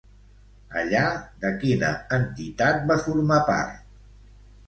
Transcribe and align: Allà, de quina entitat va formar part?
Allà, 0.79 1.01
de 1.43 1.51
quina 1.63 1.91
entitat 2.17 2.81
va 2.93 2.99
formar 3.05 3.39
part? 3.53 3.85